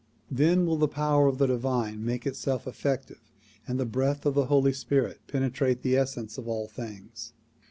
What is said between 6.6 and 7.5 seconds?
things.